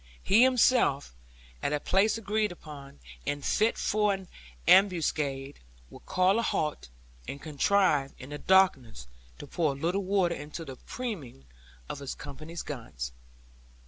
[0.23, 1.13] He himself,
[1.61, 4.29] at a place agreed upon, and fit for an
[4.67, 5.59] ambuscade,
[5.91, 6.87] would call a halt,
[7.27, 9.05] and contrive in the darkness
[9.37, 11.45] to pour a little water into the priming
[11.87, 13.11] of his company's guns.